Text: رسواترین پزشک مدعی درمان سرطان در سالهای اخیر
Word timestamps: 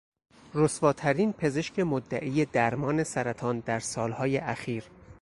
رسواترین 0.53 1.33
پزشک 1.33 1.79
مدعی 1.79 2.45
درمان 2.45 3.03
سرطان 3.03 3.59
در 3.59 3.79
سالهای 3.79 4.37
اخیر 4.37 4.83